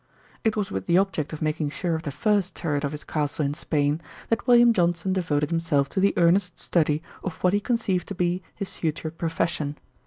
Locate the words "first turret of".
2.09-2.91